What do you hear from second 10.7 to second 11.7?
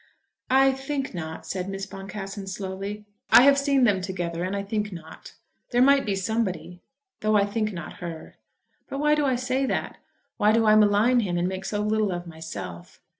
malign him, and make